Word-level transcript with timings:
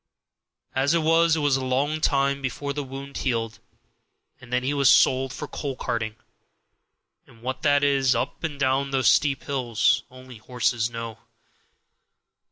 As 0.73 0.95
it 0.95 1.03
was, 1.03 1.35
it 1.35 1.41
was 1.41 1.57
a 1.57 1.63
long 1.63 2.01
time 2.01 2.41
before 2.41 2.73
the 2.73 2.83
wound 2.83 3.17
healed, 3.17 3.59
and 4.39 4.51
then 4.51 4.63
he 4.63 4.73
was 4.73 4.89
sold 4.89 5.31
for 5.31 5.47
coal 5.47 5.75
carting; 5.75 6.15
and 7.27 7.43
what 7.43 7.61
that 7.61 7.83
is, 7.83 8.15
up 8.15 8.43
and 8.43 8.59
down 8.59 8.89
those 8.89 9.11
steep 9.11 9.43
hills, 9.43 10.01
only 10.09 10.39
horses 10.39 10.89
know. 10.89 11.19